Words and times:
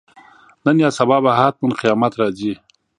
نن 0.65 0.75
یا 0.83 0.89
سبا 0.97 1.17
به 1.23 1.31
حتماً 1.39 1.69
قیامت 1.81 2.13
راځي. 2.19 2.53